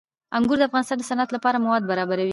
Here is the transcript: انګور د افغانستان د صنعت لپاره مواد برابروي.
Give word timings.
انګور 0.37 0.57
د 0.59 0.63
افغانستان 0.67 0.97
د 0.99 1.03
صنعت 1.09 1.29
لپاره 1.35 1.61
مواد 1.65 1.83
برابروي. 1.91 2.29